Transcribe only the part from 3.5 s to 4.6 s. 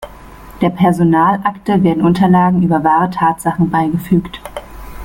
beigefügt.